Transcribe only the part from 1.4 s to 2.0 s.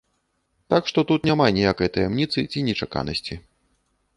ніякай